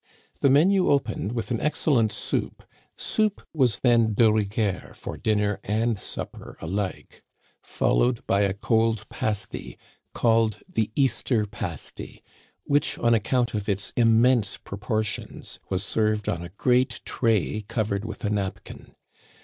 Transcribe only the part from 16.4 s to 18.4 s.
a great tray cov ered with a